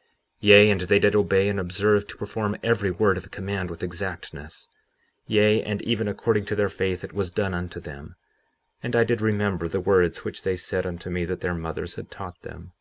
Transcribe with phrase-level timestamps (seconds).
[0.00, 0.06] 57:21
[0.40, 4.70] Yea, and they did obey and observe to perform every word of command with exactness;
[5.26, 8.16] yea, and even according to their faith it was done unto them;
[8.82, 12.10] and I did remember the words which they said unto me that their mothers had
[12.10, 12.72] taught them.